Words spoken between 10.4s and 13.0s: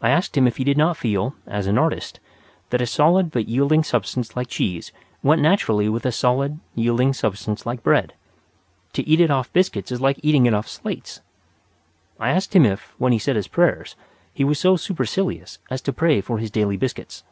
it off slates. I asked him if,